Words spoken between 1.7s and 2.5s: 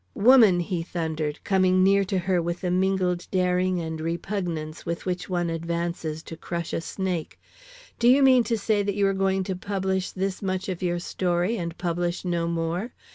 near to her